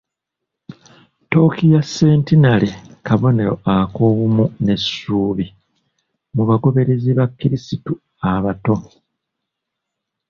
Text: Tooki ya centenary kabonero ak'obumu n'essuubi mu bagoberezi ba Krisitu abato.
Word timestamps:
Tooki 1.29 1.65
ya 1.73 1.81
centenary 1.95 2.69
kabonero 3.05 3.53
ak'obumu 3.77 4.45
n'essuubi 4.63 5.45
mu 6.35 6.43
bagoberezi 6.49 7.11
ba 7.17 7.25
Krisitu 7.37 7.93
abato. 8.31 8.75